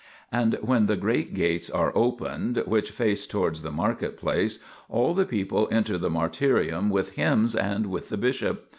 And 0.31 0.57
when 0.63 0.87
the 0.87 0.95
great 0.95 1.35
gates 1.35 1.69
are 1.69 1.95
opened, 1.95 2.63
which 2.65 2.89
face 2.89 3.27
towards 3.27 3.61
the 3.61 3.69
market 3.69 4.17
place, 4.17 4.57
all 4.89 5.13
the 5.13 5.27
people 5.27 5.67
enter 5.69 5.95
the 5.99 6.09
martyrium 6.09 6.89
with 6.89 7.11
hymns 7.11 7.55
and 7.55 7.85
with 7.85 8.09
the 8.09 8.17
bishop. 8.17 8.67